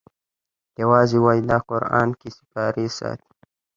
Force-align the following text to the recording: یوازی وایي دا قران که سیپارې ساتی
یوازی 0.81 1.17
وایي 1.23 1.41
دا 1.49 1.57
قران 1.67 2.09
که 2.19 2.27
سیپارې 2.37 2.85
ساتی 2.97 3.31